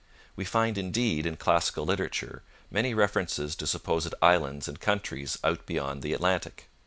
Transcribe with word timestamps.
We 0.35 0.45
find, 0.45 0.79
indeed, 0.79 1.27
in 1.27 1.35
classical 1.35 1.85
literature 1.85 2.41
many 2.71 2.95
references 2.95 3.55
to 3.57 3.67
supposed 3.67 4.15
islands 4.19 4.67
and 4.67 4.79
countries 4.79 5.37
out 5.43 5.67
beyond 5.67 6.01
the 6.01 6.13
Atlantic. 6.13 6.69